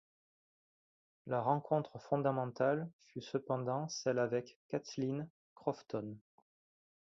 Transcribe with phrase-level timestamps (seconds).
[1.27, 6.17] La rencontre fondamentale fut cependant celle avec Kathleen Crofton.